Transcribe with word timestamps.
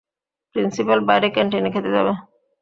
Principal 0.55 0.99
বাইরে 1.09 1.27
ক্যান্টিনে 1.35 1.69
খেতে 1.73 1.89
যাবে। 1.95 2.13